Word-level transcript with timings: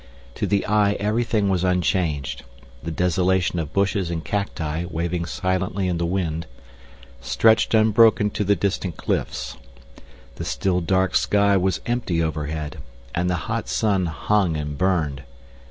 To 0.33 0.47
the 0.47 0.65
eye 0.65 0.93
everything 0.93 1.47
was 1.47 1.63
unchanged: 1.63 2.41
the 2.81 2.89
desolation 2.89 3.59
of 3.59 3.71
bushes 3.71 4.09
and 4.09 4.25
cacti 4.25 4.85
waving 4.85 5.25
silently 5.25 5.87
in 5.87 5.99
the 5.99 6.07
wind, 6.07 6.47
stretched 7.21 7.75
unbroken 7.75 8.31
to 8.31 8.43
the 8.43 8.55
distant 8.55 8.97
cliffs, 8.97 9.57
the 10.37 10.43
still 10.43 10.81
dark 10.81 11.13
sky 11.13 11.55
was 11.55 11.81
empty 11.85 12.19
overhead, 12.19 12.79
and 13.13 13.29
the 13.29 13.35
hot 13.45 13.69
sun 13.69 14.07
hung 14.07 14.57
and 14.57 14.75
burned. 14.75 15.21